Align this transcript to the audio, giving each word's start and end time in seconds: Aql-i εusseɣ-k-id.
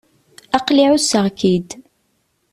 Aql-i 0.57 0.83
εusseɣ-k-id. 0.87 1.69